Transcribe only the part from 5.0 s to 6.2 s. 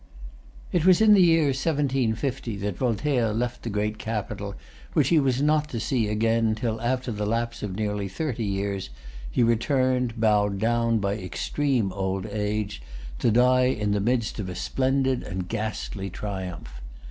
he was not to see